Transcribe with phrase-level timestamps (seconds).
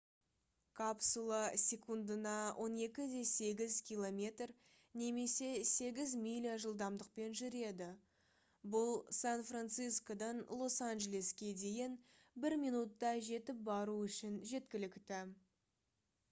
[0.79, 2.31] капсула секундына
[2.63, 4.47] 12,8 км
[5.01, 7.91] немесе 8 миля жылдамдықпен жүреді
[8.77, 11.99] бұл сан-франсискодан лос-анжелеске дейін
[12.47, 15.25] бір минутта жетіп бару үшін жеткілікті